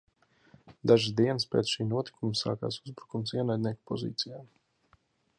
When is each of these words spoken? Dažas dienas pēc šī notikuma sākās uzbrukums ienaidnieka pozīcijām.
Dažas 0.91 1.13
dienas 1.19 1.43
pēc 1.51 1.73
šī 1.73 1.85
notikuma 1.89 2.39
sākās 2.39 2.79
uzbrukums 2.85 3.33
ienaidnieka 3.41 3.85
pozīcijām. 3.91 4.49